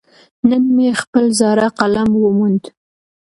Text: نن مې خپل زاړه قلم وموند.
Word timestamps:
نن 0.49 0.63
مې 0.75 0.89
خپل 1.01 1.25
زاړه 1.39 1.67
قلم 1.79 2.09
وموند. 2.23 2.63